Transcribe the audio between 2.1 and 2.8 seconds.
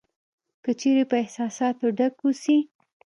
اوسې.